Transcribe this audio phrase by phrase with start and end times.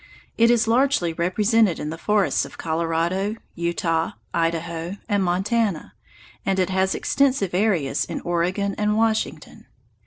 [0.35, 5.93] It is largely represented in the forests of Colorado, Utah, Idaho, and Montana,
[6.43, 9.67] and it has extensive areas in Oregon and Washington.